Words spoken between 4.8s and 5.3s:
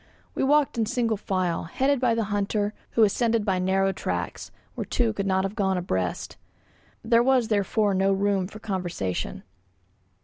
two could